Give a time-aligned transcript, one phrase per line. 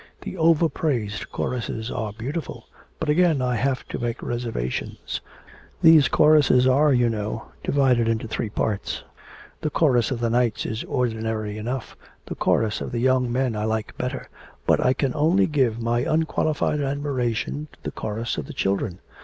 [0.21, 2.67] The over praised choruses are beautiful,
[2.99, 5.21] but again I have to make reservations.
[5.83, 9.03] These choruses are, you know, divided into three parts.
[9.61, 11.95] The chorus of the knights is ordinary enough,
[12.25, 14.27] the chorus of the young men I like better,
[14.65, 19.01] but I can only give my unqualified admiration to the chorus of the children.